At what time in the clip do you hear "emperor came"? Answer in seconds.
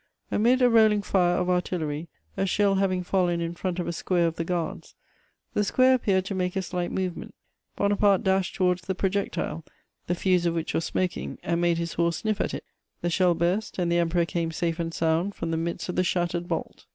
13.99-14.51